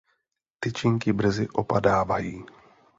Tyčinky 0.59 1.13
brzy 1.13 1.47
opadávají. 1.53 2.43